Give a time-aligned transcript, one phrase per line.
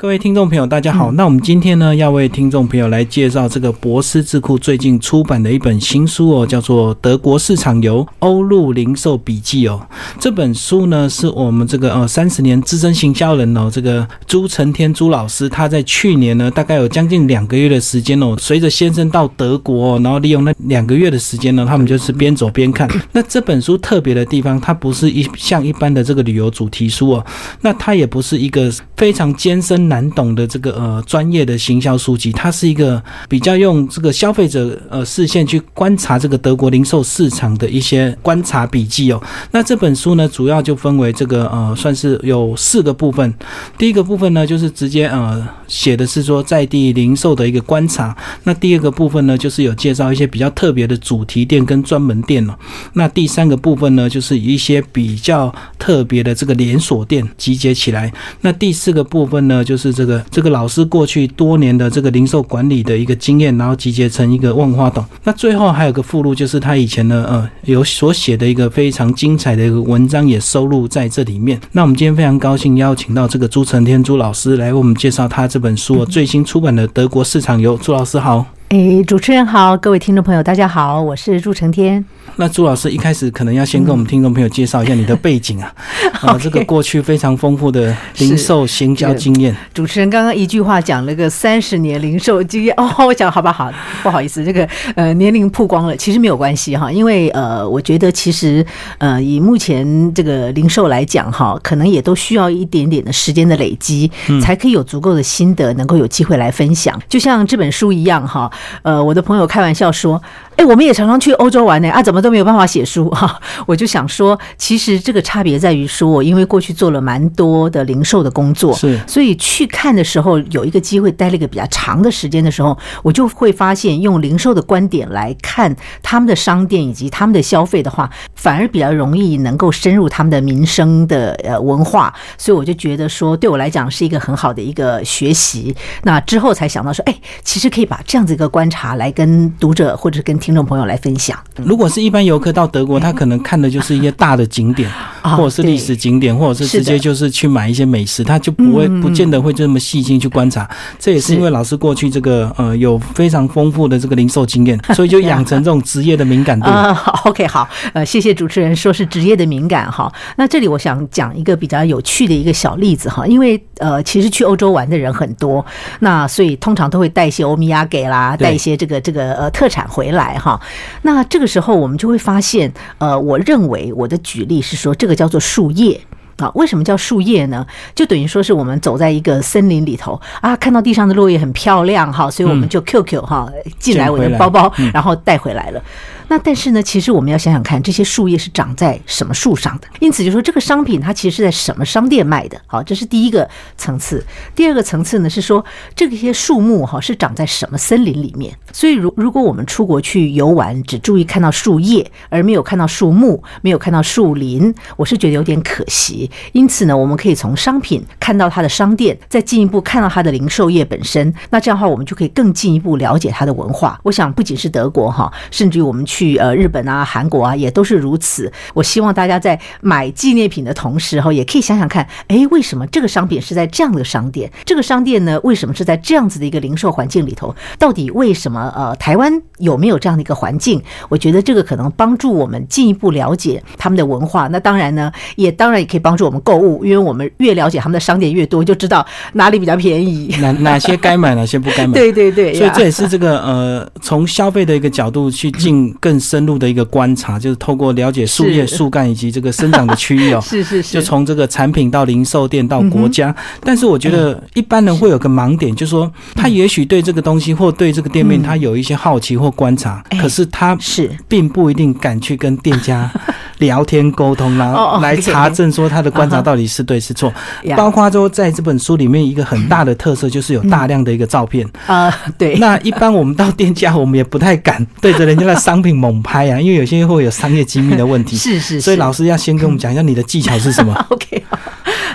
[0.00, 1.12] 各位听众朋友，大家好。
[1.12, 9.86] 那我们今天呢，要为听众朋友来介绍这个博思智库最近出版的一本新书哦，叫做《德国市场游欧陆零售笔记》哦。
[10.18, 22.88] 这本书呢，是我们这个呃三十年资深行销人哦，这个朱成天朱老师，他在去年呢，大概有将近两个月的时间哦，随着先生到德国，然后利用那两个月的时间呢，他们就是边走边看。
[23.12, 27.26] 那这本书特别的地方，它不是一像一般的这个旅游主题书哦，
[27.60, 29.89] 那它也不是一个非常艰深。
[29.90, 39.22] 难懂的这个呃专业的行销书籍，它是一个比较用这个消费者呃视线去观察这个德国零售市场的一些观察笔记哦。
[39.50, 43.34] 那这本书呢，主要就分为这个呃算是有四个部分。
[43.76, 48.16] 第一个部分呢，就是直接呃写的是说在地零售的一个观察。
[48.44, 52.54] 那第二个部分呢，就是有介绍一些比较特别的主题店跟专门店哦。
[52.92, 58.12] 那第三个部分呢，就是一些比较特别的这个连锁店集结起来。
[58.42, 65.02] 那第四个部分呢，就是这个这个老师过去多年的这个零售管理的一个经验，然后集结成一个万花筒。
[65.24, 71.58] 那最后还有个附录，就是他以前呢呃有所写的一个非常精彩的一个文章，也收录在这里面。
[71.72, 77.78] 那我们今天非常高兴邀请到这个朱成天朱老师来为我们介绍他这本书 最新出版的《德国市场游》。
[77.82, 78.44] 朱老师好。
[78.70, 82.04] 哎，主持人好，各位听众朋友，大家好，我是朱成天。
[82.36, 85.74] 那朱老师一开始可能要先跟我们听众朋友介绍一下你的背景啊，
[86.22, 89.54] 啊，这个过去非常丰富的零售行销经验。
[89.74, 93.72] 主持人刚刚一句话讲了个三十年零售经验哦，我讲好吧，好，
[94.04, 98.64] 不好意思，这个呃年龄曝光了，其实没有关系哈，因为呃，我觉得其实
[98.98, 104.08] 呃以目前这个零售来讲哈，可能也都需要一点点的时间的累积，
[104.40, 106.96] 才可以有足够的心得，能够有机会来分享。
[107.08, 108.48] 就像这本书一样哈。
[108.82, 110.22] 呃，我的朋友开玩笑说。
[110.56, 113.40] 哎，我们也常常去欧洲玩呢，啊，怎么都没有办法写书哈？
[113.64, 135.74] 我就想说，其实这个差别在于说，我因为过去做了蛮多的零售的工作，是，所以去看的时候，有一个机会待了一个比较长的时间的时候，我就会发现，用零售的观点来看他们的商店以及他们的消费的话，反而比较容易能够深入他们的民生的呃文化，所以我就觉得说，对我来讲是一个很好的一个学习。
[136.02, 140.49] 那之后才想到说，哎，其实可以把这样子一个观察来跟读者或者跟听。
[140.50, 144.90] 听众朋友来分享，如果是一般游客到德国，他可能看的就是一些大的景点，
[145.22, 150.68] 或者是历史景点，或者是直接就是去买一些美食，他就不会不见得会这么细心去观察。
[150.98, 156.68] 这也是因为老师过去这个呃有非常丰富的这个零售经验， 所以就养成这种职业的敏感度。
[157.26, 160.12] OK，好，呃，谢谢主持人说是职业的敏感哈。
[160.36, 165.64] 那这里我想讲一个比较有趣的一个小例子哈，因为呃其实去欧洲玩的人很多，
[166.00, 170.29] 那所以通常都会带一些欧米亚给啦，带一些这个这个呃特产回来。
[170.38, 170.60] 哈，
[171.02, 176.00] 那这个时候我们就会发现，呃，我认为我的举例是说，这个叫做树叶
[176.36, 176.50] 啊。
[176.54, 177.66] 为什么叫树叶呢？
[177.94, 185.82] 就等于说是我们走在一个森林里头啊，看到地上的落叶很漂亮哈，所以我们就 QQ 哈进来我的包包，然后带回来了。
[186.30, 189.88] 那但是呢，其实我们要想想看，这些树叶是长在什么树上的？
[189.98, 192.56] 因此就说这个商品它其实是在什么商店卖的？
[192.68, 194.24] 好，这是第一个层次。
[194.54, 195.64] 第二个层次呢是说，
[195.96, 198.56] 这些树木哈是长在什么森林里面？
[198.72, 206.30] 所以如如果我们出国去游玩，只注意看到树叶，而没有看到树木，没有看到树林，我是觉得有点可惜。
[206.52, 211.34] 因此呢，我们可以从商品看到它的商店，再进一步看到它的零售业本身。
[211.50, 213.98] 那这样的话，我们就可以更进一步了解它的文化。
[214.04, 216.19] 我想不仅是德国哈，甚至于我们去。
[216.20, 218.52] 去呃日本啊韩国啊也都是如此。
[218.74, 224.50] 我希望大家在买纪念品的同时哈，也可以想想看，哎，为什么这个商品是在这样的商店？
[224.66, 227.54] 这个商店呢，为什么是在这样子的一个零售环境里头？
[227.78, 228.70] 到底为什么？
[228.76, 230.82] 呃，台湾有没有这样的一个环境？
[231.08, 234.46] 我觉得这个可能帮助我们进一步了解他们的文化。
[234.48, 241.94] 那当然呢，也当然也可以帮助我们购物，因为我们越了解他们的商店越多，就知道哪里比较便宜，哪哪些该买，哪些不该买。
[241.94, 246.09] 对对对，所以这也是这个呃，从消费的一个角度去进更。
[246.10, 253.32] 更深入的一个观察，就是透过了解树叶、树干以及这个生长的区域哦， 是是是，就从这个产品到零售店到国家。
[253.62, 261.08] 但是我觉得一般人会有个盲点，就是说他也许对这个东西或对这个店面他有一些好奇或观察，可是他是。
[261.28, 263.08] 并不一定敢去跟店家
[263.58, 267.32] 聊天沟通，然后来查证说他的观察到底是对是错。
[267.76, 272.56] 包括说在这本书里面一个很大的特色就是有大量的一个照片啊，对。
[272.58, 275.99] 那一般我们到店家，我们也不太敢对着人家的商品。
[276.00, 276.58] 猛拍啊！
[276.58, 280.94] 因为有些会有商业机密的问题， 是是，所以老师要先跟我们讲一下你的技巧是什么。
[281.10, 281.39] OK，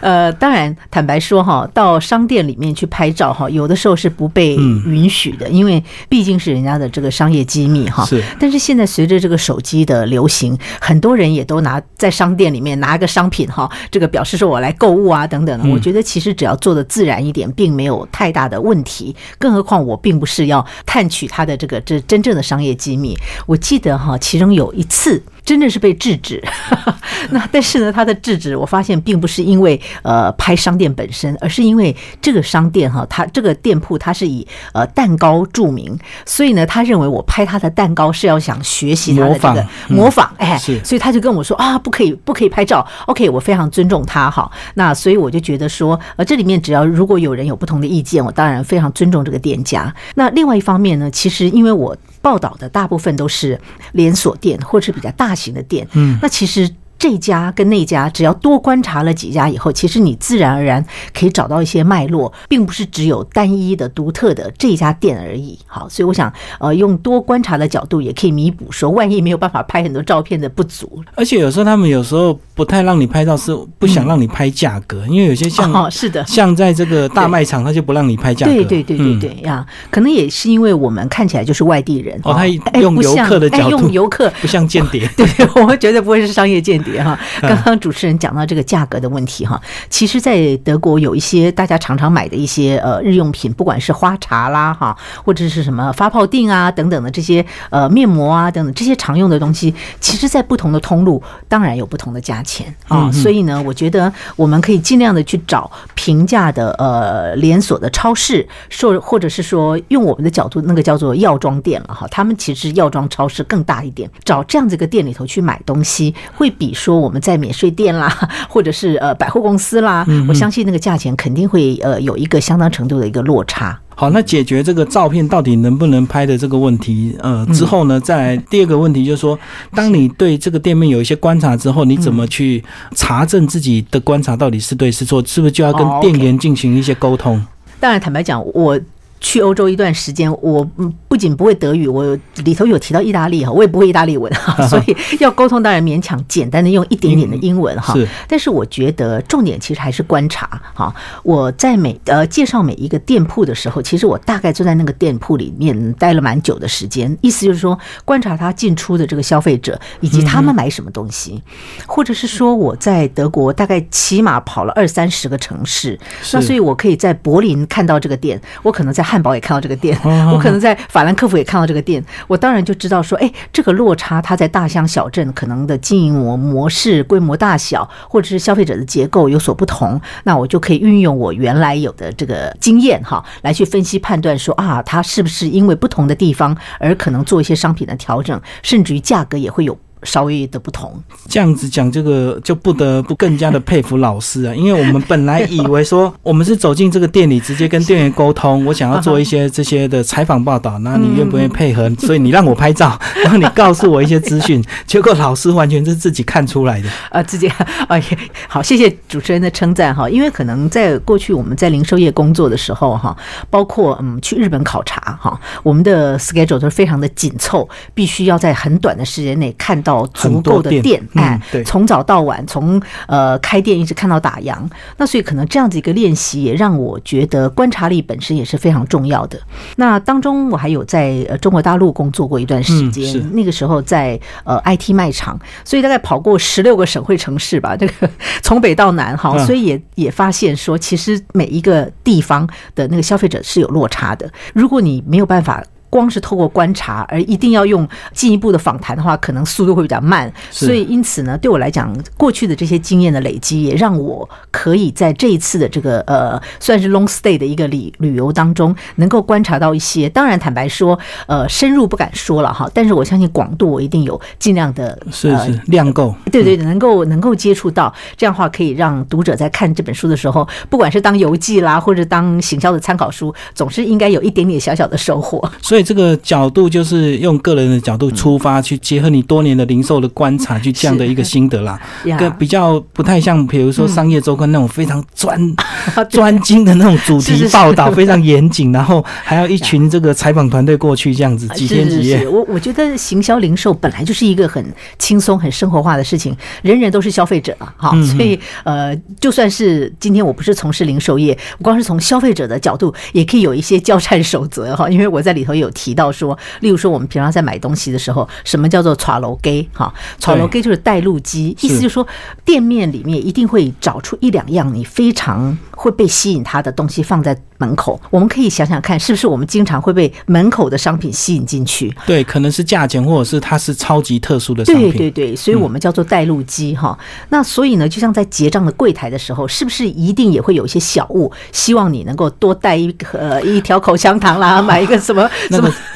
[0.01, 8.05] 呃，当然，坦白说哈，到商店里面去拍照哈，有的时候是不被允许的，因为毕竟是人家的这个商业机密哈。
[8.05, 8.23] 是。
[8.39, 15.69] 但是现在随着这个手机的流行，很多人也都拿在商店里面拿个商品哈，这个表示说我来购物啊等等的。
[15.69, 19.15] 我觉得其实只要做的自然一点，并没有太大的问题。
[19.37, 23.17] 更何况我并不是要探取他的这个这真正的商业机密。
[23.45, 25.21] 我记得哈，其中有一次。
[25.45, 26.43] 真的是被制止，
[27.29, 49.93] 那但是呢，他的制止我发现并不是因为呃拍商店本身，而是因为这个商店哈，他这个店铺他是以呃蛋糕著名，所以呢，他认为我拍他的蛋糕是要想学习他的这个模仿，哎，所以他就跟我说啊，不可以不可以拍照，OK，我非常尊重他哈，那所以我就觉得说，呃，这里面只要如果有人有不同的意见，我当然非常尊重这个店家。
[50.15, 51.95] 那另外一方面呢，其实因为我。
[52.25, 53.61] 报道的大部分都是
[53.91, 56.69] 连锁店或者是比较大型的店，嗯，那其实。
[57.05, 65.55] 这家跟那家，只要多观察了几家以后，其实你自然而然可以找到一些脉络，并不是只有单一的、独特的这家店而已。
[65.67, 70.99] 好，所以我想，呃，用多观察的角度，也可以弥补说，万一没有办法拍很多照片的不足。
[71.13, 78.51] 而且有时候他们有时候不太让你拍照，是不想让你拍价格，因为有些像 哦，是的，像在这个大卖场，他就不让你拍价格。
[78.51, 82.47] 对对对对对呀，可能也是因为我们看起来就是外地人哦，他
[82.79, 86.94] 用游客的角度，用游客不像间谍，对，我们绝对不会是商业间谍。
[87.01, 103.11] 哈，刚刚主持人讲到这个价格的问题哈，其实，在德国有一些大家常常买的一些呃日用品，不管是花茶啦哈，或者是什么发泡锭啊等等的这些呃面膜啊等等这些常用的东西，其实，在不同的通路当然有不同的价钱啊。
[103.11, 116.74] 所以呢，我觉得我们可以尽量的去找平价的呃连锁的超市，说或者是说用我们的角度，那个叫做药妆店了哈，他们其实药妆超市更大一点，找这样子一个店里头去买东西，会比。
[116.75, 118.07] 说我们在免税店啦，
[118.47, 123.79] 或者是呃百货公司啦，我相信那个价钱肯定会呃有一个相当程度的一个落差。
[123.95, 129.39] 好，那解决这个照片到底能不能拍的这个问题，呃，之后呢，再第二个问题就是说，
[129.73, 132.61] 当你对这个店面有一些观察之后，你怎么去
[132.93, 135.23] 查证自己的观察到底是对是错？
[135.25, 137.41] 是不是就要跟店员进行一些沟通？
[137.79, 138.77] 当然，坦白讲，我。
[139.25, 140.63] 去欧洲一段时间，我
[141.07, 147.95] 不仅不会德语，我里头有提到意大利哈，我也不会意大利文哈， 所以要沟通当然勉强简单的用一点点的英文哈。
[148.27, 150.93] 但是我觉得重点其实还是观察哈。
[151.23, 157.17] 我在每呃介绍每一个店铺的时候，其实我大概就在那个店铺里面待了蛮久的时间。
[157.21, 157.75] 意思就是说，
[158.05, 161.41] 观察他进出的这个消费者以及他们买什么东西，
[161.87, 165.99] 或者是说我在德国大概起码跑了二三十个城市，
[166.31, 169.03] 那所以我可以在柏林看到这个店，我可能在。
[169.14, 169.97] 汉堡也看到这个店，
[170.31, 189.77] 我可能在法兰克福也看到这个店，我当然就知道说，哎，这个落差它在大乡小镇可能的经营模模式、规模大小，或者是消费者的结构有所不同，那我就可以运用我原来有的这个经验哈，来去分析判断说啊，它是不是因为不同的地方而可能做一些商品的调整，甚至于价格也会有。
[190.03, 190.93] 稍微的不同，
[191.27, 201.89] 这样子讲这个就不得不更加的佩服老师啊，因为我们本来以为说 我们是走进这个店里直接跟店员沟通，我想要做一些这些的采访报道，那你愿不愿意配合？
[201.95, 207.47] 所以你让我拍照， 然后你告诉我一些资讯，结果老师完全是自己看出来的啊，自 己
[207.87, 208.03] 哎，
[208.47, 213.15] 好，谢谢主持人的称赞哈，因为可能在过去我们在零售业工作的时候哈，
[213.49, 219.94] 包括嗯去日本考察哈，我们的 schedule 都是非常的紧凑，必须要在很短的时间内看到。
[220.07, 224.57] 足够的店，哎，从早到晚，从呃开店一直看到打烊，
[224.97, 229.39] 那所以可能这样子一个练习也让我觉得观察力本身也是非常重要的。
[229.75, 238.09] 那当中我还有在中国大陆工作过一段时间，那个时候在呃 IT 卖场，所以大概跑过十六个省会城市吧，这个
[238.41, 244.27] 从北到南哈，所以也也发现说，其实每一个地方的那个消费者是有落差的。
[244.53, 245.63] 如果你没有办法。
[245.95, 250.29] 光是透过观察，而一定要用进一步的访谈的话，可能速度会比较慢。
[250.51, 260.09] 所以，因此呢，对我来讲，过去的这些经验的累积，也让我可以在这一次的这个呃，算是 long stay 的一个旅旅游当中，能够观察到一些。
[260.09, 262.69] 当然，坦白说，呃，深入不敢说了哈。
[262.73, 266.13] 但是，我相信广度我一定有尽量的是是量够。
[266.29, 275.41] 对对，能够能够接触到，这样的话可以让读者在看这本书的时候，不管是当游记啦，或者当行销的参考书，总是应该有一点点小小的收获。
[275.61, 275.84] 所以。
[275.85, 281.79] 这个角度就是用个人的角度出发，去结合你多年的零售的观察，去这样的一个心得啦。
[282.17, 285.39] 跟比较不太像，比如说商业周刊那种非常专
[286.09, 292.27] 专精的那种主题报道，非常严谨，然后还要一群这个采访团队过去这样子几天几夜。
[292.27, 294.65] 我我觉得行销零售本来就是一个很
[294.97, 312.05] 轻松、很生活化的事情，人人都是消费者啊，哈，所以呃，就算是今天我不是从事零售业，我光是从消费者的角度，也可以有一些交战守则哈，因为我在里头有提到说，例如说我们平常在买东西的时候，什么叫做闯楼给哈，闯楼给就是带路机，意思就是说
[312.43, 317.37] 店面里面一定会找出一两样你非常会被吸引它的东西放在。
[317.57, 321.95] 门口，我们可以想想看，是不是我们经常会被门口的商品吸引进去？
[322.05, 324.91] 对，可能是价钱，或者是它是超级特殊的商品。
[324.91, 326.99] 对对对，所以我们叫做带路机哈。
[327.29, 335.25] 那所以呢，就像在结账的柜台的时候，是不是一定也会有一些小物，希望你能够多带一个一条口香糖啦， 买一个什么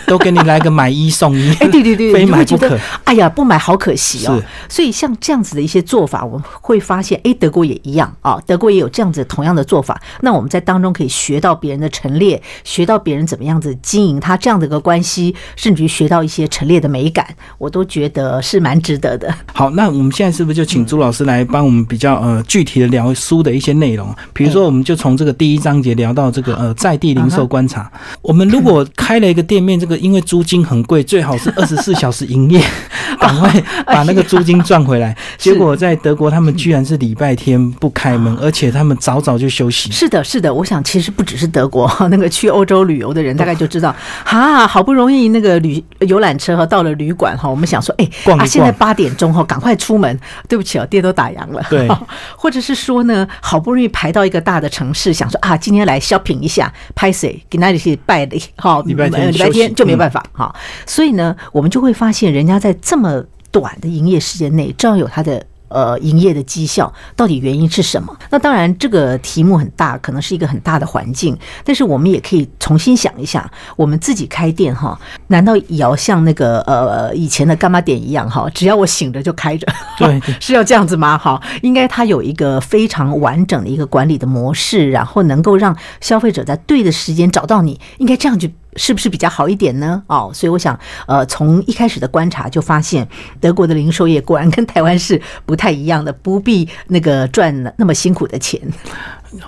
[0.05, 1.51] 都给你来个买一送一。
[1.59, 2.77] 哎，对对对， 非买不可。
[3.03, 4.41] 哎呀，不买好可惜哦。
[4.67, 9.99] 所以像这样子的一些做法，我们会发现，哎，德国也一样啊，德国也有这样子同样的做法。
[10.21, 12.41] 那我们在当中可以学到别人的陈列。
[12.63, 17.25] 学到别人怎么样子经营他这样的一个关系，甚至于学到一些陈列的美感，
[17.57, 19.33] 我都觉得是蛮值得的。
[19.53, 24.13] 好，那我们现在是不是就请朱老师来帮我们比较呃具体的聊书的一些内容？
[24.33, 27.91] 比如说，我们就从这个第一章节聊到这个呃在地零售观察。
[28.21, 32.63] 我们如果 开了一个店面，这个因为租金很贵，最好是 二十四小时营业，
[33.19, 33.51] 赶快
[33.83, 35.17] 把那个租金赚回来。
[35.39, 39.91] 结果在德国，他们居然是礼拜天不开门，而且他们早早就休息。
[39.91, 41.91] 是的，是的，我想其实不只是德国。
[42.11, 50.17] 那个去欧洲旅游的人大概就知道，哈，好不容易那个旅游览车哈到了旅馆哈，我们想说，哎，啊，现在八点钟哈，赶快出门。
[50.47, 51.65] 对不起哦，店都打烊了。
[51.69, 51.87] 对，
[52.35, 60.53] 或者是说呢，好不容易排到一个大的城市，想说啊，今天来 shopping 一下，拍谁给那里去拜礼，好，礼拜天礼拜天就没办法哈。
[60.85, 65.43] 所以呢，我们就会发现，人家在这么短的营业时间内，照样有他的。
[65.71, 68.17] 呃，营业的绩效到底原因是什么？
[68.31, 71.37] 那当然，这个题目很大，可能是一个很大的环境。
[71.63, 78.49] 但是我们也可以重新想一下，我们自己开店哈，难道也要像那个呃以前的干妈店一样哈？
[78.51, 79.67] 只要我醒着就开着，
[79.99, 81.15] 对， 是要这样子吗？
[81.15, 90.01] 哈，应该它有一个非常完整的一个管理的模式，然后能够让消费者在对的时间找到你，应该这样就是不是比较好一点呢？
[90.07, 93.07] 哦，所以我想，呃，从一开始的观察就发现，
[93.41, 98.61] 德国的零售业果然跟台湾是不太一样的，不必那个赚那么辛苦的钱。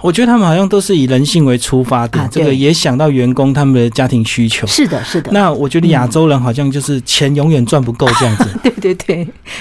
[0.02, 4.68] 我觉得他们好像都是以人性为出发点，这个也想到员工他们的家庭需求。
[4.68, 5.32] 是的，是的。
[5.32, 8.50] 那我觉得亚洲人好像就是钱永远赚不够这样子。
[8.62, 8.96] 对对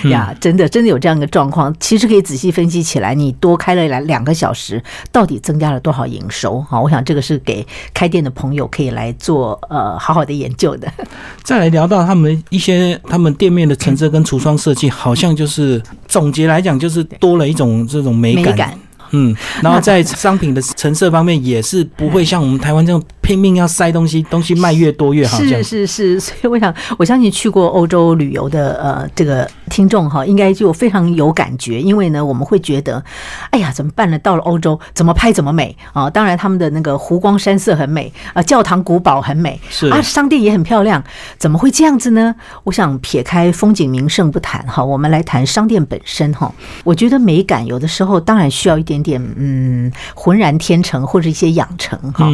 [0.02, 1.74] 对，呀，真的真的有这样一个状况。
[1.80, 6.60] 其实可以仔细分析起来，你多开了两两个小时，到底增加了多少营收？
[6.62, 10.90] 哈，我想这个是给开店的朋友可以来做呃好好的研究的。
[11.42, 18.78] 再来聊到他们一些他们店面的陈设跟橱窗设计，好像就是总结来讲，就是多了一种这种美感。
[19.10, 25.38] 嗯，然后在商品的成色方面也是不会像我们台湾这种拼命要塞东西，东西卖越多越好。
[25.38, 33.02] 是是是，所以我想，我相信去过欧洲旅游的呃这个听众哈，应该就非常有感觉，因为呢，我们会觉得，
[33.50, 34.18] 哎呀，怎么办呢？
[34.20, 36.08] 到了欧洲，怎么拍怎么美啊！
[36.08, 41.02] 当然，他们的那个湖光山色很美啊，教堂古堡很美，是啊，商店也很漂亮，
[41.36, 42.32] 怎么会这样子呢？
[42.62, 46.52] 我想撇开风景名胜不谈哈，我们来谈商店本身哈。
[46.84, 48.99] 我觉得美感有的时候当然需要一点。
[49.02, 52.28] 点嗯，浑然天成或者一些养成哈，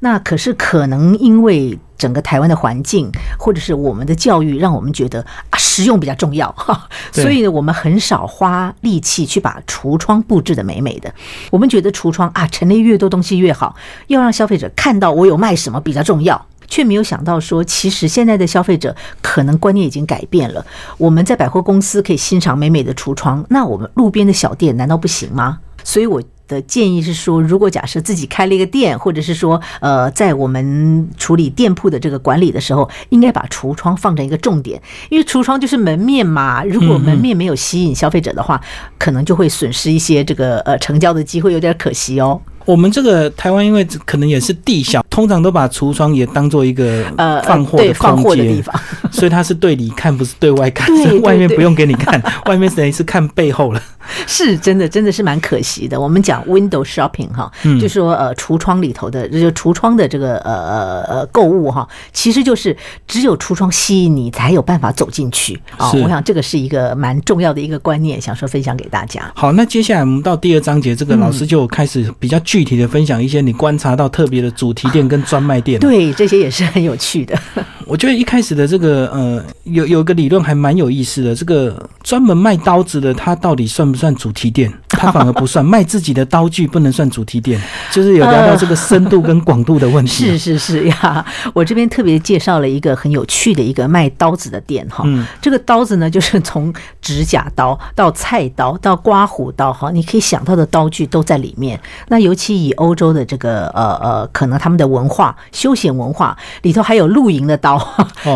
[0.00, 11.12] 那可是可能因为整个台湾的环境或者是我们的教育，让我们觉得啊实用比较重要哈，所以呢，我们很少花力气去把橱窗布置的美美的。
[11.50, 13.74] 我们觉得橱窗啊陈列越多东西越好，
[14.06, 20.64] 要让消费者看到我有卖什么比较重要，却没有想到说，其实现在的消费者可能观念已经改变了。
[20.96, 25.58] 我们在百货公司可以欣赏美美的橱窗，那我们路边的小店难道不行吗？
[25.84, 36.64] 所以我的建议是说，如果假设自己开了一个店，或者是说，呃，在我们处理店铺的这个管理的时候，应该把橱窗放成一个重点，因为橱窗就是门面嘛。
[36.64, 38.60] 如果门面没有吸引消费者的话，
[38.98, 42.40] 可能就会损失一些这个呃成交的机会，有点可惜哦。
[42.66, 48.78] 我们这个台湾，因为可能也是地小，通常都把橱窗也当做一个呃放货的地方，
[49.10, 50.88] 所以它是对里看，不是对外看，
[51.22, 53.82] 外面不用给你看，外面等于是看背后了。
[54.26, 56.00] 是真的，真的是蛮可惜的。
[56.00, 57.50] 我们讲 window shopping 哈，
[57.80, 62.76] 就说呃橱窗里头的，就橱窗的这个呃呃呃购物哈，其实就是
[63.06, 65.90] 只有橱窗吸引你，才有办法走进去啊。
[65.92, 69.30] 我想这个是一个蛮重要的一个观念，想说分享给大家。
[69.34, 75.80] 好，那接下来我们到第二章节，这个老师就开始比较具体的分享一些你观察到特别的主题店跟专卖店。
[75.80, 77.38] 对，这些也是很有趣的。
[77.86, 84.72] 我觉得一开始的这个呃，有有个理论还蛮有意思的，这个专门卖刀子的，他到底算不算主题店？
[84.88, 87.60] 它反而不算，卖自己的刀具不能算主题店，
[87.92, 90.26] 就是有聊到这个深度跟广度的问题。
[90.36, 95.04] 是是是呀，我这边特别介绍了一个很有趣的一个卖刀子的店哈。
[95.06, 101.80] 嗯，这个刀子呢，就是从指甲刀到菜刀到刮胡刀哈，你可以想到的刀具都在里面。
[102.08, 107.78] 那尤其以欧洲的这个呃呃，可能他们的文化休闲文化里头还有露营的刀、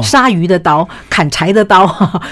[0.03, 1.85] 杀鱼的刀、砍柴的刀、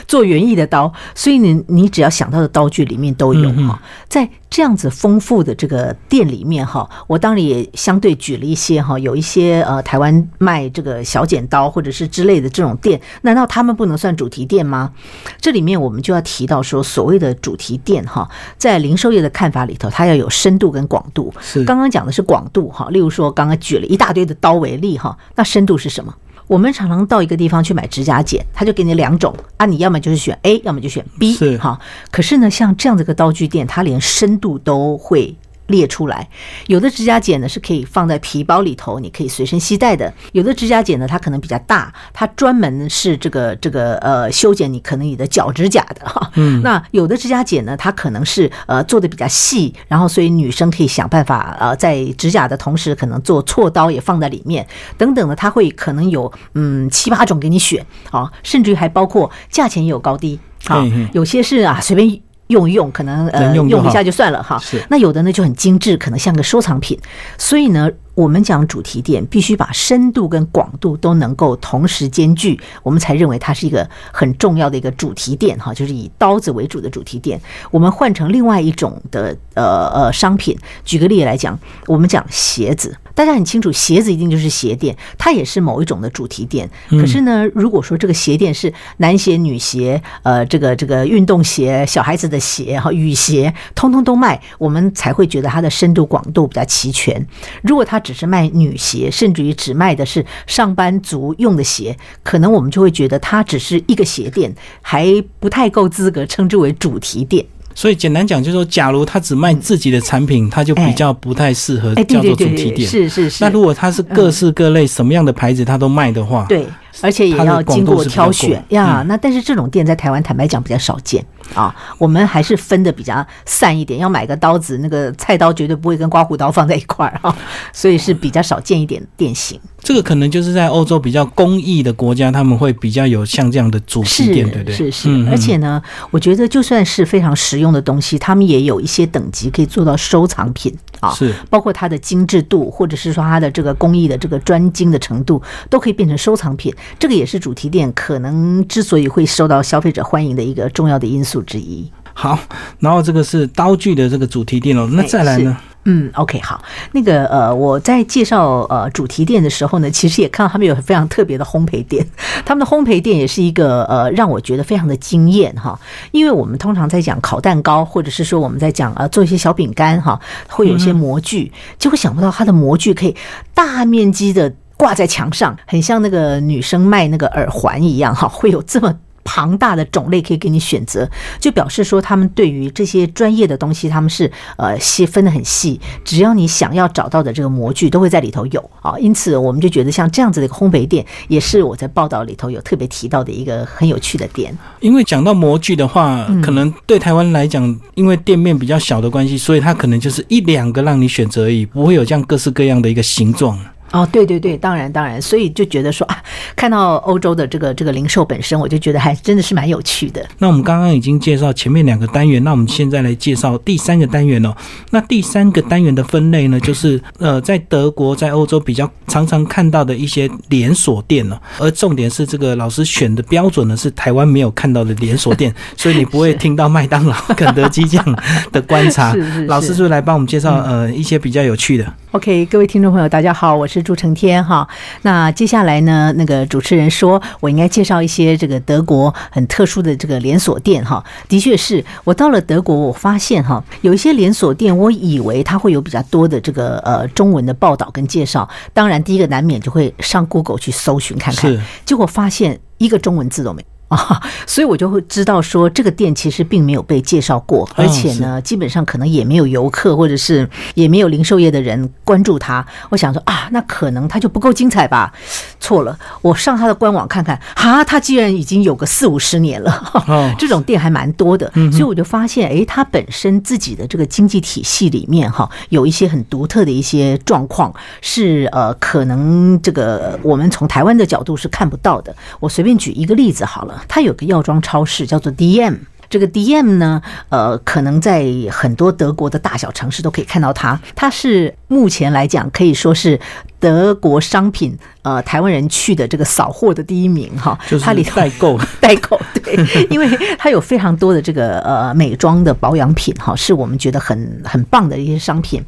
[0.06, 4.28] 做园艺的刀，所以你你只要想到的刀具里面都有哈，在。
[4.52, 14.92] 这样子丰富的这个店里面哈，我当然也相对举了一些哈，有一些呃台湾卖这个小剪刀或者是之类的这种店，难道他们不能算主题店吗？
[15.40, 21.32] 这里面我们就要提到说，所谓的主题店哈，在零售业的看法里头，它要有深度跟广度。
[21.40, 26.14] 是刚刚讲的是广度哈，例如说刚刚举了一大堆的刀为例哈，那深度是什么？
[26.46, 31.78] 我们常常到一个地方去买指甲剪，他就给你两种啊，你要么就是选 A，要么就选 B，是哈。
[32.10, 35.34] 可是呢，像这样的一个刀具店，它连深度都会。
[35.72, 36.28] 列出来，
[36.68, 46.30] 有的指甲剪呢是可以放在皮包里头，你可以随身携带的；有的指甲剪呢，它可能比较大，它专门是这个这个呃修剪你可能你的脚指甲的哈。
[46.34, 54.64] 嗯，那有的指甲剪呢，它可能是呃做的比较细，然后所以女生可以想办法呃在指甲的同时，可能做锉刀也放在里面
[54.98, 62.20] 等等的，它会可能有嗯七八种给你选啊，甚至于还包括价钱也有高低啊，有些是啊随便。
[62.52, 64.62] 用一用，可能呃用一下就算了哈。
[64.88, 66.96] 那有的呢就很精致，可能像个收藏品。
[67.36, 67.90] 所以呢。
[68.14, 77.40] 我们讲主题店，必须把深度跟广度都能够同时兼具，我们才认为它是一个很重要的一个主题店哈，就是以刀子为主的主题店。
[77.70, 80.54] 我们换成另外一种的呃呃商品，
[80.84, 86.68] 举个例来讲，我们讲鞋子，大家很清楚，鞋子一定就是鞋店，它也是某一种的主题店。
[86.90, 97.24] 可是呢，如果说这个鞋店是男鞋、女鞋，呃，这个这个运动鞋、小孩子的鞋哈、雨鞋，通通都卖，我们才会觉得它的深度广度比较齐全。
[97.62, 107.44] 如果它只是卖女鞋，甚至于只卖的是上班族用的鞋，可能我们就会觉得它只是一个鞋店，还不太够资格称之为主题店。
[107.74, 112.88] 所以简单讲，就是说，假如他只卖自己的产品，他就比较不太适合叫做主题店。
[112.88, 113.44] 是是是。
[113.44, 116.66] 那如果他是各式各类什么样的牌子他都卖的话，对，
[117.00, 119.04] 而且也要经过挑选呀。
[119.08, 121.24] 那但是这种店在台湾坦白讲比较少见。
[121.54, 124.00] 啊，我们还是分的比较散一点。
[124.00, 127.36] 要买个刀子，那个菜刀绝对不会跟刮胡刀放在一块儿 啊，
[127.74, 129.60] 所以是比较少见一点店型。
[129.80, 134.74] 这个可能就是在欧洲比较工艺的国家，他们会比较有像这样的主题店，对不对？
[134.74, 146.72] 是是，而且呢，我觉得就算是非常实用的东西，他们也有一些等级可以做到收藏品啊，是包括它的精致度，或者是说它的这个工艺的这个专精的程度，都可以变成收藏品。
[146.98, 151.42] 这个也是主题店可能之所以会受到消费者欢迎的一个重要的因素。
[151.42, 151.90] 之一。
[152.14, 152.38] 好，
[152.78, 155.56] 然后这个是刀具的这个主题店哦，那再来呢？
[155.84, 162.06] 嗯，OK，好，那个呃，我在介绍呃主题店的时候呢，其实也看到他们有非常特别的烘焙店，
[162.44, 165.76] 他们的烘焙店也是一个呃让我觉得非常的惊艳哈，
[166.12, 173.16] 因为我们通常在讲烤蛋糕，或者是说我们在讲呃做一些小饼干哈，会有一些模具，结果想不到它的模具可以
[173.54, 178.92] 大面积的挂在墙上，很像那个女生卖那个耳环一样哈，会有这么。
[179.24, 188.98] 庞大的种类可以给你选择，就表示说他们对于这些专业的东西，他们是呃细分的很细，只要你想要找到的这个模具都会在里头有啊。
[188.98, 194.52] 因此，我们就觉得像这样子的一个烘焙店，也是我在报道里头有特别提到的一个很有趣的店。
[194.80, 203.56] 因为讲到模具的话，可能对台湾来讲，因为店面比较小的关系，所以它可能就是一两个让你选择而已，不会有这样各式各样的一个形状。
[203.92, 206.16] 哦，对对对，当然当然，所以就觉得说啊，
[206.56, 210.26] 看到欧洲的这个这个零售本身，我就觉得还真的是蛮有趣的。
[210.38, 214.54] 那我们刚刚已经介绍前面两个单元，那我们现在来介绍第三个单元哦。
[214.90, 221.38] 那第三个单元的分类呢，就是呃，在德国在欧洲比较常常看到的一些连锁店哦。
[221.58, 228.18] 而重点是这个老师选的标准呢，是台湾没有看到的连锁店，所以你不会听到麦当劳、肯德基这样
[228.50, 229.14] 的观察。
[229.48, 231.92] 老师是来帮我们介绍呃一些比较有趣的。
[232.12, 233.82] OK，各位听众朋友，大家好，我是。
[233.82, 234.68] 朱成天哈，
[235.00, 236.12] 那接下来呢？
[236.18, 241.02] 那个主持人说，我应该介绍一些这个德国很特殊的这个连锁店哈。
[241.26, 248.46] 的确是我到了德国，我发现哈，有一些连锁店，我以为它会有比较多的这个呃中文的报道跟介绍。
[248.74, 253.64] 当然，第一个难免就会上 Google 去搜寻看看，结果发现一个中文字都没。
[253.92, 262.64] 啊， 所以我就会知道说，这个店其实并没有被介绍过，而且呢，基本上可能也没有游客或者是也没有零售业的人关注它。
[262.90, 265.12] 我想说啊，那可能它就不够精彩吧。
[265.60, 282.14] 错了，我上它的官网看看，哈，它既然已经有个四五十年了，哦 这种店还蛮多的，所以我就发现，哎，它本身自己的这个经济体系里面哈，有一些很独特的一些状况，是呃，可能这个我们从台湾的角度是看不到的。
[282.40, 285.76] 我随便举一个例子好了，它有个药妆超市叫做 DM。
[286.10, 290.78] 这个 DM 呢，呃，可能在很多德国的大小城市都可以看到它。
[290.94, 293.18] 它是目前来讲可以说是
[293.62, 297.56] 德国商品，呃，台湾人去的这个扫货的第一名哈。
[297.68, 305.62] 就是它里头代购 代购，对，因为它有非常多的这个呃美妆的保养品哈，是我们觉得很很棒的一些商品。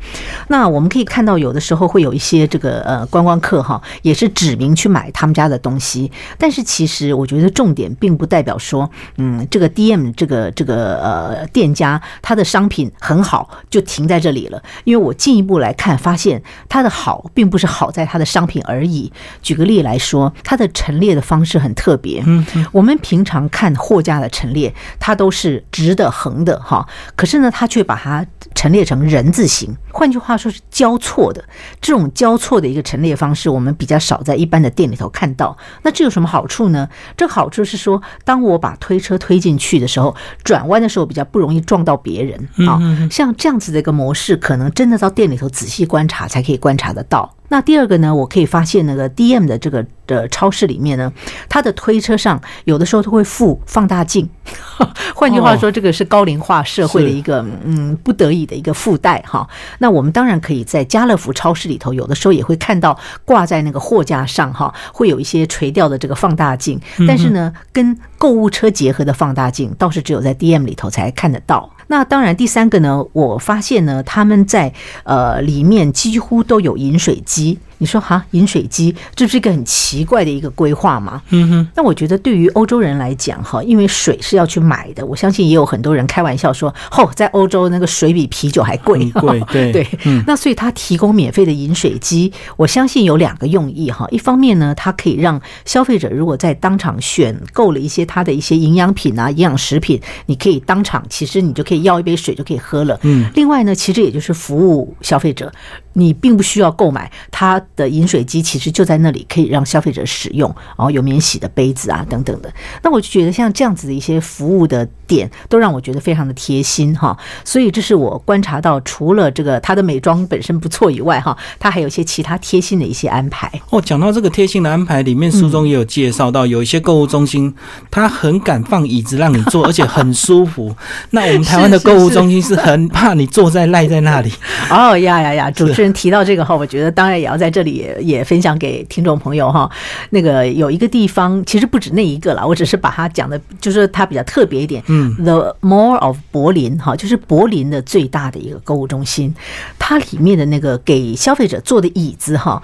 [0.48, 6.10] 那我们可以看到，有的时候会有一些这个呃观光客哈，也是指名去买他们家的东西。
[6.36, 14.60] 但是其实我觉得重点并不代表说，嗯，这个 DM 这个这个呃店家他的商品很好就停在这里了。
[14.82, 19.12] 因为我进一步来看，发现它的好并不是好在它的商品而已。
[19.42, 22.22] 举个例来说，它的陈列的方式很特别。
[22.26, 29.76] 嗯，我们平常看货架的陈列，它都是直的、横的哈，可是呢，它却把它陈列成人字形。
[29.92, 31.44] 换句话说，是交错的。
[31.80, 35.56] 这种交错的一个陈列方式，我们比较少在一般的店里头看到。
[35.82, 36.88] 那这有什么好处呢？
[37.16, 42.80] 这好处是说，当我把推车推进去的时候，转弯的时候比较不容易撞到别人啊。
[43.10, 47.32] 像这样子的一个模式，可能真的到店里头仔细观察才可以观察得到。
[47.54, 51.12] 那第二个呢，我可以发现那个 DM 的这个的超市里面呢，
[51.48, 54.28] 它的推车上有的时候都会附放大镜。
[55.14, 59.48] 换句话说，这个是高龄化社会的一个嗯不得已的一个附带哈。
[59.78, 66.80] 那我们当然可以在家乐福超市里头，有的时候也会看到挂在那个货架上哈，会有一些垂吊的这个放大镜。
[67.06, 71.70] 但是呢，跟购物车结合的放大镜倒是只有在 DM 里头才看得到。
[71.88, 74.72] 那当然，第三个呢，我发现呢，他们在
[75.04, 77.58] 呃里面几乎都有饮水机。
[77.78, 81.22] 你说哈，饮水机这不是一个很奇怪的一个规划吗？
[81.30, 89.10] 嗯哼，那我觉得对于欧洲人来讲，哈，因为水是要去买的，我相信也有很多人开玩笑说，哦，在欧洲那个水比啤酒还贵，
[89.52, 89.86] 对 对。
[90.26, 94.06] 那所以他提供免费的饮水机，我相信有两个用意哈。
[94.10, 102.98] 一方面呢，它可以让消费者如果在当场选购了一些它的一些营养品啊、营养食品，你可以当场其实你就可以要一杯水就可以喝了。
[103.02, 103.30] 嗯。
[103.34, 105.52] 另外呢，其实也就是服务消费者，
[105.94, 112.52] 你并不需要购买它的饮水机，其实就在那里可以让消费者使用，然后有免洗的杯子啊等等的。
[112.82, 117.16] 那我就觉得像这样子的一些服务的点，都让我觉得非常的贴心哈。
[117.44, 123.50] 所以这是我观察到，除了这个它的美妆本身不错以外，哈，它还有一些其他贴心的一些安排。
[123.70, 127.54] 哦，讲到这个贴心的安排，里面书中也有介绍到，有一些购物中心，
[127.90, 130.74] 它很敢放椅子让你坐， 而且很舒服。
[131.10, 134.32] 那我们台湾的购物中心是很怕你坐在赖在那里。
[134.70, 135.50] 哦呀呀呀！
[135.50, 139.70] 主持人提到这个哈，我觉得当然也要在这里也也分享给听众朋友哈。
[140.10, 144.82] 那个有一个地方，其实不止那一个了，我只是把它讲的，就是它比较特别一点。
[144.88, 149.34] 嗯，The Mall of 柏林哈，就是柏林的最大的一个购物中心，
[149.78, 152.62] 它里面的那个给消费者坐的椅子哈。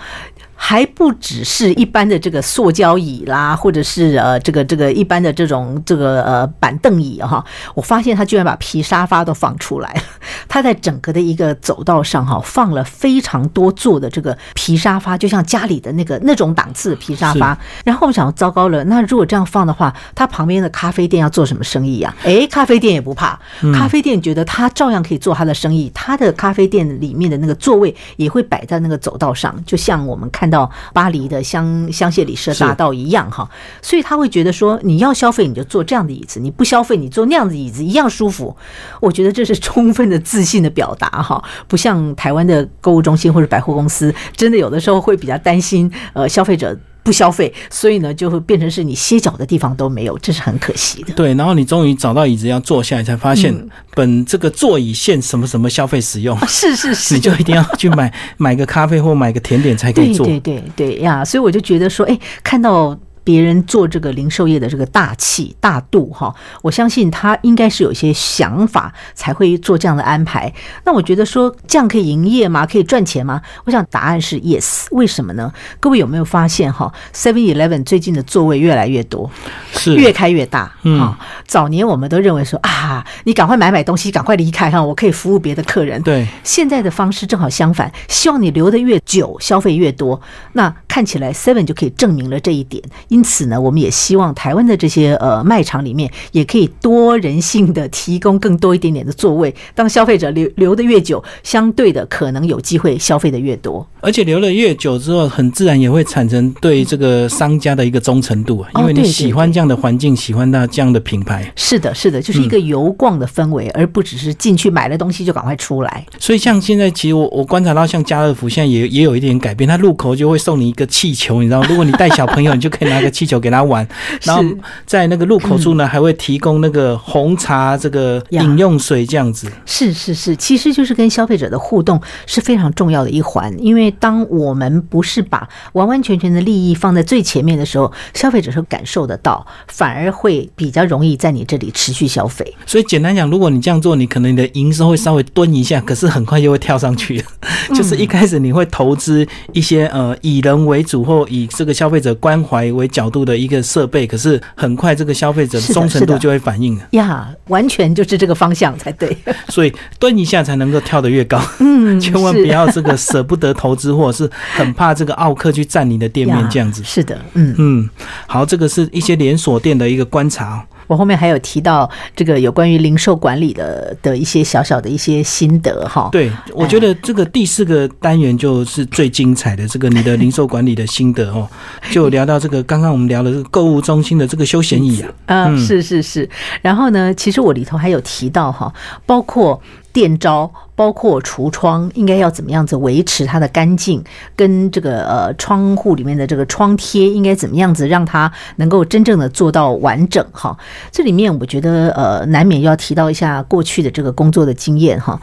[0.63, 7.43] 还不只是一般的这个塑胶椅啦，或者是呃这个这个一般的这种这个呃板凳椅哈，
[7.75, 10.03] 我发现他居然把皮沙发都放出来了。
[10.47, 17.59] 他在整个的一个走道上哈，放了非常多座的这个皮沙发，就像家里的那个那种档次的皮沙发。
[17.83, 22.15] 然后我想，糟糕了，那如果这样放的话，他旁边的咖啡店要做什么生意呀？
[22.25, 23.41] 诶，咖啡店也不怕，
[23.73, 33.49] 咖啡店觉得他照样可以做他的生意，他的咖啡店里面的那个座位也会摆在那个走道上，就像我们看到巴黎的香香榭里舍大道一样哈。
[33.81, 38.57] 所以他会觉得说，你要消费你就坐这样的椅子，你不消费你坐那样的椅子一样舒服。
[39.01, 46.77] 我觉得这是充分的自信的表达哈，不像台湾的购物中心或者百货公司，真的有的时候会比较担心呃消费者。
[47.03, 51.15] 不消费，所以呢，就会变成是你歇脚的地方都没有，这是很可惜的。
[51.15, 53.55] 对，然后你终于找到椅子要坐下来，才发现
[53.95, 60.27] 本这个座椅限什么什么消费使用， 是是是，你就一定要去买买个咖啡或买个甜点才可以坐。
[60.27, 62.99] 对对对对呀，所以我就觉得说，哎，看到。
[63.23, 70.53] 别人做这个零售业的这个大气大度哈，我相信他应该是有一些想法才会做这样的安排。
[70.85, 72.67] 那我觉得说这样可以营业吗？
[72.67, 73.41] 可以赚钱吗？
[73.65, 74.87] 我想答案是 yes。
[74.91, 75.53] 为什么呢？
[75.79, 79.31] 各位有没有发现哈？Seven Eleven 最近的座位越来越多，
[79.73, 80.73] 是越开越大。
[80.83, 81.15] 嗯，
[81.47, 86.01] 早年我们都认为说啊，你赶快买买东西，赶快离开哈，我可以服务别的客人。
[86.03, 90.21] 对，现在的方式正好相反，希望你留的越久，消费越多。
[90.53, 92.83] 那看起来 Seven 就可以证明了这一点。
[93.07, 99.55] 因此呢，我们也希望台湾的这些呃卖场里面也可以多人性的提供更多一点点的座位。
[99.73, 103.87] 当消费者留留的越久，相对的可能有机会消费的越多。
[104.01, 111.53] 而且留了越久之后，很自然也会产生对这个商家的一个忠诚度啊，因为你喜欢这样的环境，喜欢到这样的品牌。
[111.55, 116.05] 是的，是的，就是一个游逛的氛围，而不只是进去买了东西就赶快出来。
[116.19, 123.87] 所以像现在，其实我我观察到，像家乐福现在也也有一点改变，它入口就会送你一个气球，你知道，如果你带小朋友，你就可以拿个气球给他玩。
[124.25, 124.43] 然后
[124.87, 129.51] 在那个入口处呢，还会提供那个红茶这个饮用水这样子。
[129.67, 142.55] 是是是，其实就是跟消费者的互动是非常重要的一环，因为当我们不是把完完全全的利益放在最前面的时候，消费者是感受得到，反而会比较容易在你这里持续消费。
[142.67, 147.25] 所以简单讲，如果你这样做，你可能你的营收会稍微蹲一下，可是很快就会跳上去。
[147.75, 159.17] 就是一开始你会投资一些呃以人为主或以这个消费者关怀为角度的一个设备，可是很快这个消费者的忠诚度就会反应了呀，完全就是这个方向才对。
[159.49, 166.83] 所以蹲一下才能够跳得越高，嗯， 千万不要这个舍不得投资，或者是很怕这个奥客去占你的店面这样子。
[166.85, 167.91] 是的，嗯嗯，
[168.27, 170.65] 好，这个是一些连锁店的一个观察。
[170.91, 176.09] 我后面还有提到这个有关于零售管理的的一些小小的一些心得哈。
[176.11, 181.49] 对，我觉得这个第四个单元就是最精彩的，这个你的零售管理的心得哦，
[181.93, 185.47] 就聊到这个刚刚我们聊的这个购物中心的这个休闲椅啊。
[185.47, 186.29] 嗯，是是是。
[186.61, 188.73] 然后呢，其实我里头还有提到哈，
[189.07, 189.63] 包括。
[189.93, 194.03] 店招包括橱窗应该要怎么样子维持它的干净，
[194.35, 200.57] 跟这个呃窗户里面的这个窗贴应该怎么样子让它能够真正的做到完整哈。
[200.91, 205.21] 这里面我觉得呃难免要提到一下过去的这个工作的经验哈。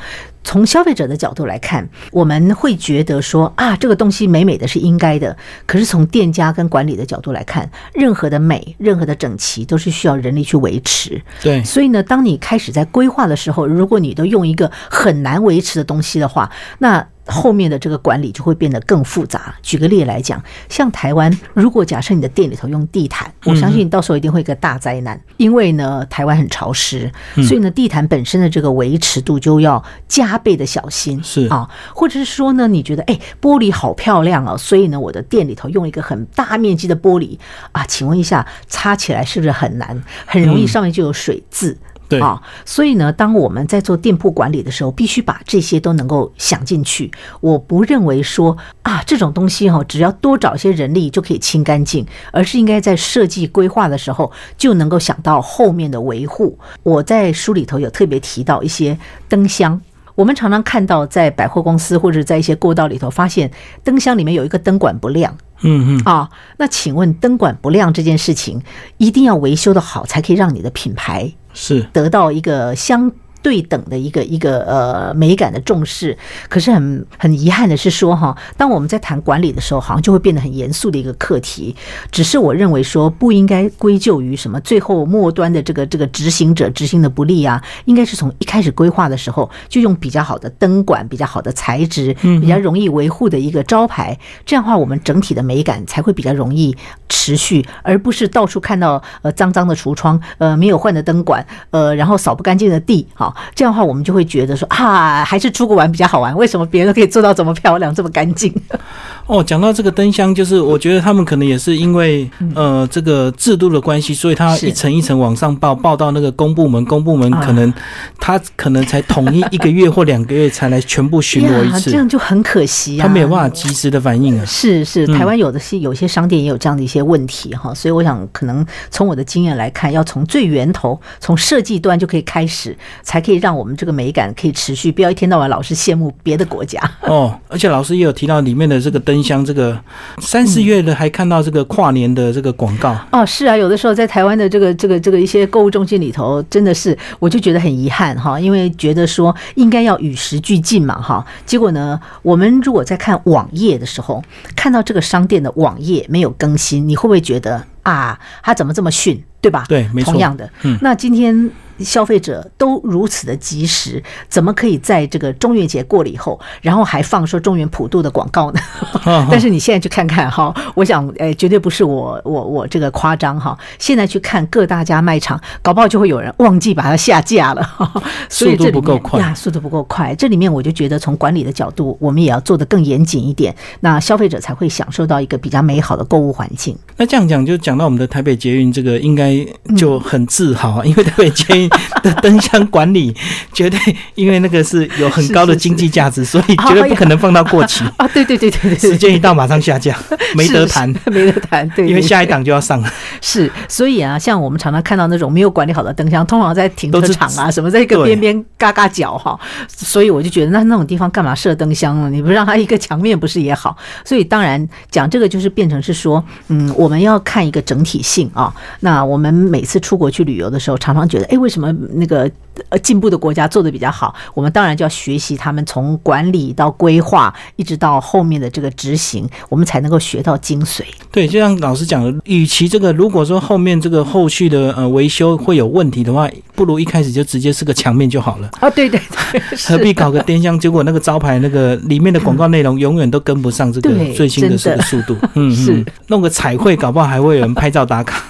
[0.48, 5.36] 从消费者的角度来看，我们会觉得说啊，这个东西美美的是应该的。
[5.66, 11.22] 可是从店家跟管理的角度来看，任何的美、任何的整齐都是需要人力去维持。
[11.44, 17.06] 对，所以呢，当你开始在规划的时候，如果你都用一个很难维持的东西的话，那。
[17.28, 19.54] 后面的这个管理就会变得更复杂。
[19.62, 31.22] 举个例来讲，像台湾，如果假设你的店里头用地毯，我相信你到时候一定会一个大灾难，因为呢，台湾很潮湿，所以呢，地毯本身的这个维持度就要加倍的小心。
[31.24, 37.38] 是啊，或者是说呢，你觉得哎，玻璃好漂亮哦，所以呢，我的店里头用一个很大面积的玻璃
[37.72, 40.02] 啊，请问一下，擦起来是不是很难？
[40.26, 41.78] 很容易上面就有水渍。
[42.10, 47.12] 对啊，所以呢，当我们在做店铺管理的时候，必须把这些都能够想进去。
[47.42, 56.58] 我不认为说啊，这种东西哈，只要多找一些人力就可以清干净，而是应该在设计规划的时候就能够想到后面的维护。
[56.84, 59.82] 我在书里头有特别提到一些灯箱，
[60.16, 63.52] 我们常常看到在百货公司或者在一些过道里头，发现
[63.84, 65.38] 灯箱里面有一个灯管不亮。
[65.62, 68.62] 嗯嗯啊，那请问灯管不亮这件事情，
[68.98, 71.32] 一定要维修的好，才可以让你的品牌。
[71.54, 73.12] 是得到一个相。
[73.42, 76.18] 对等的一个一个呃美感的重视，
[76.50, 81.76] 可是很很遗憾的是说哈，当我们在谈管理的时候，好像就会变得很严肃的一个课题。
[82.12, 96.76] 只是我认为说不应该归咎于什么最后末端的这个这个执行者执行的不利啊，应该是从一开始规划的时候就用比较好的灯管、比较好的材质、比较容易维护的一个招牌，这样的话我们整体的美感才会比较容易
[97.08, 103.27] 持续，而不是到处看到呃脏脏的橱窗、呃没有换的灯管、呃然后扫不干净的地哈。
[103.56, 106.36] 这样的话，我们就会觉得说啊，还是出国玩比较好玩。
[106.36, 108.54] 为什么别人都可以做到这么漂亮、这么干净？
[109.28, 117.74] 哦，讲到这个灯箱，就是我觉得他们可能也是因为呃这个制度的关系，所以他一层一层往上报，报到那个公部门，公部门可能
[118.20, 123.04] 他可能才统一一个月或两个月才来全部巡逻一次，这样就很可惜啊。
[123.04, 124.46] 他没有办法及时的反应啊。
[124.46, 136.82] 是是，台湾有的是有些商店也有这样的一些问题哈，所以我想可能从我的经验来看，要从最源头，从设计端就可以开始，才可以让我们这个美感可以持续，不要一天到晚老是羡慕别的国家。
[137.02, 139.18] 哦，而且老师也有提到里面的这个灯。
[139.28, 139.78] 箱这个
[140.20, 143.26] 三四月的，还看到这个跨年的这个广告哦。
[143.26, 151.26] 是啊，有的时候在台湾的这个这个这个一些购物中心里头，真的是我就觉得很遗憾哈，因为觉得说应该要与时俱进嘛哈。
[151.46, 154.24] 结果呢，我们如果在看网页的时候，
[154.56, 159.66] 看到这个商店的网页没有更新，你会不会觉得啊，他怎么这么逊，对吧？
[159.68, 160.14] 对，没错。
[160.14, 168.60] 同样的，嗯，那今天消费者都如此的及时，怎么可以在这个中元节过了以后，然后还放说中原普渡的广告呢？
[169.30, 173.58] 但是你现在去看看哈，我想，哎，绝对不是我我我这个夸张哈。
[173.80, 177.68] 现在去看各大家卖场，搞不好就会有人忘记把它下架了。
[178.30, 180.14] 速度不够快呀，速度不够快。
[180.16, 186.78] 这里面我就觉得，从管理的角度，我们也要做得更严谨一点，那消费者才会享受到一个比较美好的购物环境。
[186.98, 191.67] 那这样讲，就讲到我们的台北捷运，这个应该就很自豪，因为台北捷运
[192.04, 193.16] 的灯箱管理
[193.54, 193.80] 绝对，
[194.16, 198.08] 因为那个是有很高的经济价值，所以绝对不可能放到过期啊！
[198.10, 199.98] 对对对对对，时间一到马上下架，
[200.36, 201.68] 没得谈，没得谈。
[201.72, 202.92] 对，因为下一档就要上了。
[203.22, 209.40] 是，所以啊，像我们常常看到那种没有管理好的灯箱，通常在停车场啊什么，在一个边边嘎嘎角哈。
[209.68, 212.10] 所以我就觉得，那那种地方干嘛设灯箱呢？
[212.10, 213.76] 你不让它一个墙面不是也好？
[214.06, 218.54] 所以当然讲这个就是变成是说，嗯，我们要看一个整体性啊。
[218.82, 222.30] 那我们每次出国去旅游的时候，常常觉得，哎，为什么那个？
[222.70, 230.82] 呃，进步的国家做的比较好，我们当然就要学习他们从管理到规划，一直到后面的这个执行，我们才能够学到精髓。
[231.12, 238.50] 对，就像老师讲的，与其这个如果说后面这个后续的呃维修会有问题的话，不如一开始就直接是个墙面就好了。
[238.60, 239.00] 啊，对对
[239.32, 240.58] 对，何必搞个电箱？
[240.58, 245.16] 结果那个招牌那个里面的广告内容永远都跟不上这个最新的这个速度。
[245.36, 248.24] 嗯，是弄个彩绘，搞不好还会有人拍照打卡。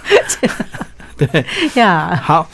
[1.15, 2.45] 对呀，好。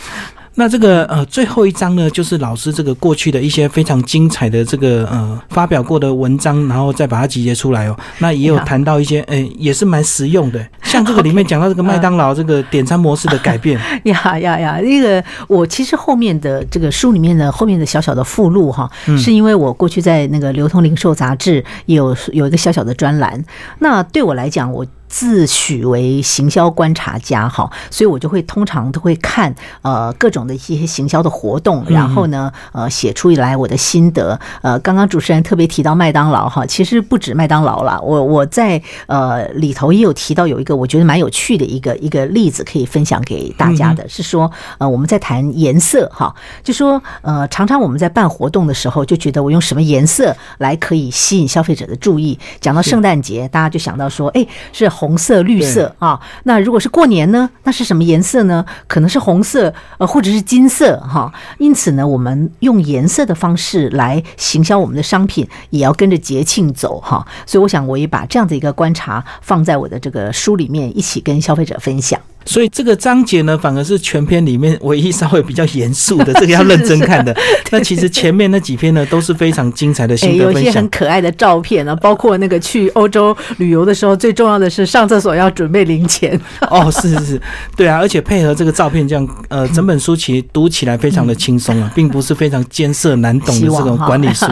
[0.56, 7.98] 那这个呃最后一章呢，就是老师这个过去的一些非常精彩的这个呃发表过的文章，然后再把它集结出来哦。
[8.20, 10.64] 那也有谈到一些，诶，也是蛮实用的。
[10.84, 13.80] 像这个里面讲到这个麦当劳这个点餐模式的改变。
[14.04, 14.80] 呀 呀呀！
[14.82, 18.88] 那个我其实后面的这个书里面的后面的小小的附录哈，
[19.18, 23.44] 是因为我过去在那个流通零售杂志有有一个小小的专栏。
[23.80, 24.86] 那对我来讲，我。
[25.14, 34.40] 自诩为行销观察家哈，所以我就会通常都会看呃各种的一些行销的活动，然后呢呃写出来我的心得。
[34.64, 52.40] 呃，刚刚主持人特别提到麦当劳哈，其实不止麦当劳啦，我我在呃里头也有提到有一个我觉得蛮有趣的一个一个例子可以分享给大家的，是说呃我们在谈颜色哈，就说呃常常我们在办活动的时候就觉得我用什么颜色来可以吸引消费者的注意。
[52.60, 54.90] 讲到圣诞节，大家就想到说，哎是。
[55.03, 57.50] 红色、绿色啊，那如果是过年呢？
[57.64, 58.66] 那是什么颜色呢？
[58.88, 61.32] 可能是红色，呃，或者是金色哈。
[61.58, 67.26] 因此呢，我们用颜色的方式来行销我们的商品，也要跟着节庆走哈。
[67.46, 72.20] 所以，我想我也把这样的一个观察放在我的这个书里面，一起跟消费者分享。
[72.46, 77.36] 所以这个章节呢，反而是全篇里面唯一稍微比较严肃的，这个要认真看的。
[77.72, 80.64] 那其实前面那几篇呢，都是非常精彩的心得分享。
[80.64, 86.40] 有些很可爱的照片呢，包括那个去欧洲旅游的时候，最重要的是上厕所要准备零钱。
[86.70, 87.42] 哦，是是是，
[87.76, 94.46] 对啊，而且配合这个照片，这样呃，整本书其实读起来非常的轻松啊，并不是非常艰涩难懂的这种管理书。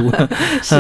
[0.62, 0.76] 是。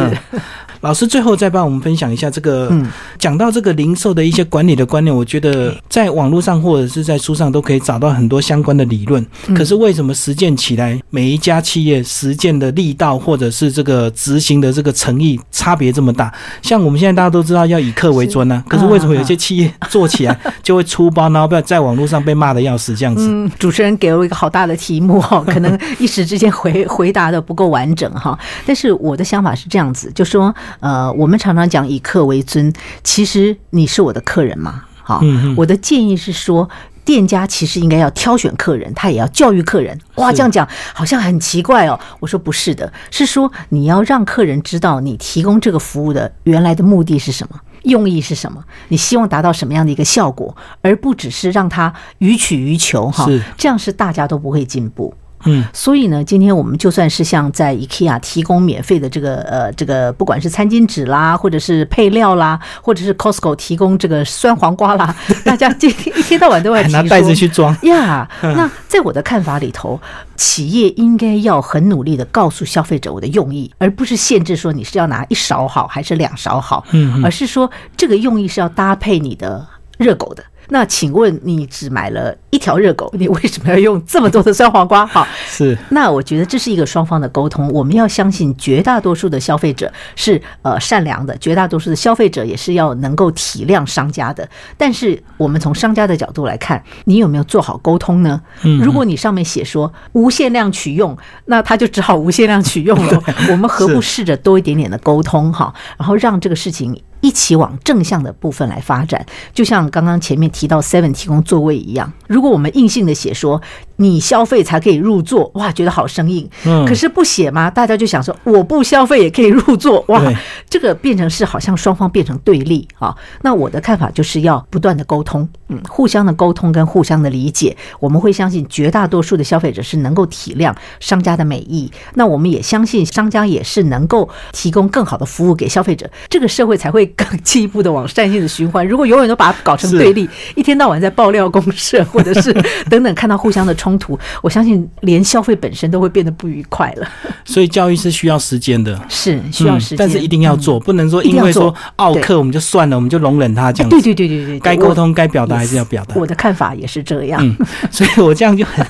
[0.82, 2.72] 老师最后再帮我们分享一下这个，
[3.18, 9.26] 讲到这个零售的一些管理的观念，我觉得在网络上或者是在书上都可以找到很多相关的理论。
[9.56, 16.34] 可是为什么实践起来，每一家企业实践的力道或者是这个执行的这个诚意差别这么大？
[16.62, 23.28] 像我们现在大家都知道要以客为尊呢，可是为什么有些企业做起来就会粗暴，然后在在网络上被骂的要死这样子？
[23.30, 28.38] 嗯，主持人给了我一个好大的题目哈， 可能一时之间回回答的不够完整哈。
[28.66, 30.54] 但是我的想法是这样子，就说。
[30.80, 32.72] 呃，我们常常讲以客为尊，
[33.04, 34.84] 其实你是我的客人嘛？
[35.04, 35.22] 好，
[35.58, 36.70] 我的建议是说，
[37.04, 40.00] 店家其实应该要挑选客人，他也要教育客人。
[40.16, 42.00] 哇，这样讲好像很奇怪哦。
[42.20, 53.28] 我说不是的，是说你要让客人知道你提供这个服务的原来的目的是什么，用意是什么，你希望达到什么样的一个效果，而不只是让他予取予求哈。
[53.58, 55.14] 这样是大家都不会进步。
[55.46, 68.28] 嗯，所以呢，今天我们就算是像在 IKEA 提供免费的这个呃这个，不管是餐巾纸啦，或者是配料啦，或者是 Costco 提供这个酸黄瓜啦， 大家今天一天到晚都要拿袋子去装呀。
[68.42, 70.00] 那在我的看法里头，
[70.36, 79.66] 企业应该要很努力的告诉消费者我的用意，而不是限制说你是要拿一勺好还是两勺好，嗯，而是说这个用意是要搭配你的
[79.98, 80.44] 热狗的。
[80.74, 85.06] 那请问你只买了一条热狗，你为什么要用这么多的酸黄瓜？
[85.12, 85.78] 好，是。
[85.90, 94.48] 那我觉得这是一个双方的沟通，我们要相信绝大多数的消费者是呃善良的，绝大多数的消费者也是要能够体谅商家的。
[94.78, 98.42] 但是我们从商家的角度来看，你有没有做好沟通呢？
[98.64, 103.22] 嗯，如果你上面写说无限量取用，那他就只好无限量取用了。
[103.52, 106.98] 我们何不试着多一点点的沟通哈，然后让这个事情。
[107.22, 109.26] 一起往正向的部分来发展。
[109.54, 113.62] 就像刚刚前面提到 Seven 提供座位一样，如果我们硬性的写说
[113.96, 116.50] 你消费才可以入座，哇，觉得好生硬。
[116.66, 117.70] 嗯可是不写吗？
[117.70, 120.22] 大家就想说我不消费也可以入座，哇，
[120.70, 123.16] 这个变成是好像双方变成对立啊。
[123.42, 138.88] 那我的看法就是要不断的沟通，嗯，互相的沟通跟互相的理解，我们会相信绝大多数的消费者是能够体谅商家的美意，那我们也相信商家也是能够提供更好的服务给消费者，这个社会才会更 进一步的往善性的循环。
[138.88, 142.54] 如果永远都把它搞成对立，一天到晚在爆料公社或者是
[142.90, 147.08] 等等看到互相的冲突，我相信连消费本身都会变得不愉快了。
[147.46, 149.00] 所以教育是需要时间的。
[149.10, 153.96] 是需要时间，嗯但是一定要做，不能说因为说奥克我们就算了，我们就容忍他这样子。
[153.96, 156.16] 对对对对对，该沟通、该表达还是要表达。
[156.16, 157.40] 我的看法也是这样。
[157.44, 157.56] 嗯，
[157.92, 158.86] 所以我这样就很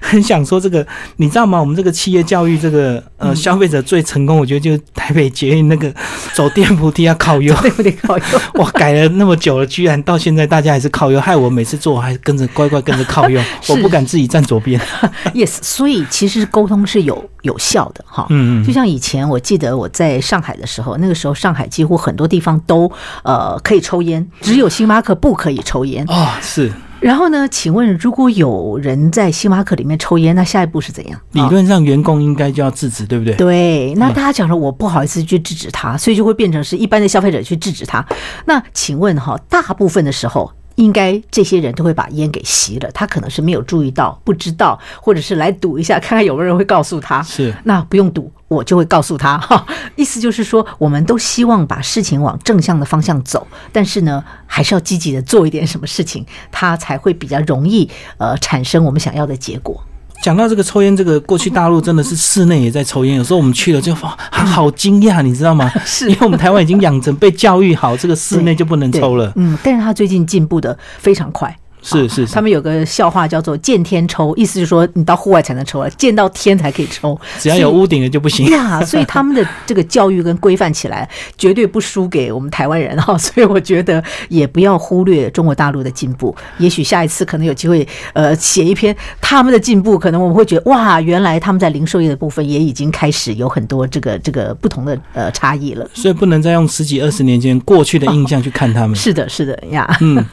[0.00, 0.86] 很想说这个，
[1.16, 1.60] 你知道吗？
[1.60, 5.92] 我们这个企业教育，这个嗯呃消费者最成功，我觉得就是台北捷运那个
[6.32, 7.54] 走电扶梯要靠右。
[7.64, 7.90] 对不对？
[7.92, 8.24] 靠右。
[8.60, 14.78] 哇，改了那么久了，居然到现在大家还是靠右，害我每次坐还跟着乖乖跟着靠右， 我不敢自己站左边。
[15.32, 18.26] yes，所以其实沟通是有有效的哈。
[18.28, 22.90] 嗯嗯就像以前我记得我在上海的时候，那个时候上海几乎很多地方都
[23.22, 26.04] 呃可以抽烟，只有星巴克不可以抽烟。
[26.08, 26.70] 哦，是
[27.04, 31.20] 然后呢，请问如果有人在星巴克里面抽烟，那下一步是怎样？
[31.32, 33.34] 理论上员工应该就要制止，对不对？
[33.34, 38.02] 对，那大家讲说，我不好意思去制止他，所以就会变成是一般的消费者去制止他。
[38.46, 40.50] 那请问哈，大部分的时候。
[40.76, 47.22] 应该这些人都会把烟给吸了，他可能是没有注意到、不知道，或者是来赌一下，看看有没有人会告诉他。
[47.22, 49.66] 是那不用赌，我就会告诉他哈。
[49.96, 59.82] 意思就是说，我们都希望把事情往正向的方向走，但是呢，还是要积极的做一点什么事情，他才会比较容易呃产生我们想要的结果。
[60.24, 65.70] 讲到这个抽烟，这个过去大陆真的是室内也在抽烟，有时候我们去了就哇，好惊讶，你知道吗？
[65.84, 69.30] 是因为我们台湾已经养成被教育好，这个室内就不能抽了。
[69.36, 71.54] 嗯，但是他最近进步的非常快。
[71.84, 77.18] 是是是他，们有个笑话叫做“见天抽”，意思就是说你到户外才能抽啊，见到天才可以抽。
[77.38, 78.46] 只要有屋顶的就不行。
[78.48, 83.16] 呀，所以他们的这个教育跟规范起来，绝对不输给我们台湾人哈。
[83.18, 86.34] 所以我觉得也不要忽略中国大陆的进步。
[86.58, 95.86] 也许下一次可能有机会，呃，写一篇他们的进步，可能我们会觉得哇，原来他们在零售业的部分也已经开始有很多这个这个不同的呃差异了。
[95.92, 98.96] 所以不能再用十几二十年前过去的印象去看他们。
[98.96, 99.86] 是的，是的呀。
[100.00, 100.24] 嗯，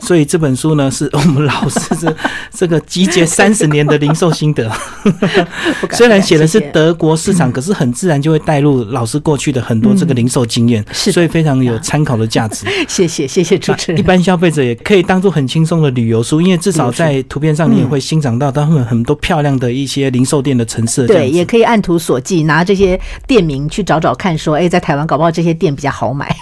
[0.00, 2.16] 所以这本书呢，是 我们老师这
[2.50, 4.70] 这个集结三十年的零售心得。
[5.92, 12.66] 虽然写的是德国市场，可是很自然就会带入老师过去的很多这个零售经验，是的所以非常有参考的价值。
[12.88, 14.00] 谢谢谢谢主持人。
[14.00, 21.06] 一般消费者也可以当做很轻松的旅游书，因为至少在图片上你也会欣赏到他们很多漂亮的一些零售店的陈设。
[21.06, 26.34] 这样对，也可以按图索骥，拿这些店名去找找看，说，哎，在台湾搞不好这些店比较好买。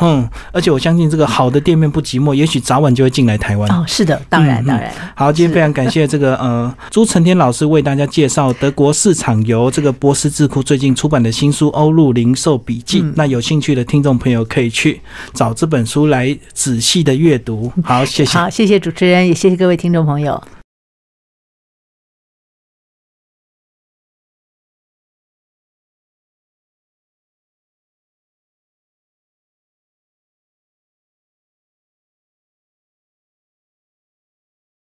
[0.00, 3.70] 嗯，而且我相信这个好的店面不寂寞，也许早晚就会进来台湾。
[3.70, 4.92] 哦，是的，当然当然。
[5.14, 15.00] 好，今天非常感谢这个呃 朱成天老师为大家介绍德国市场由这个波斯智库最近出版的新书《欧陆零售笔记》嗯那有兴趣的听众朋友可以去
[15.32, 17.72] 找这本书来仔细的阅读。
[17.82, 18.38] 好，谢谢。
[18.38, 20.40] 好，谢谢主持人，也谢谢各位听众朋友。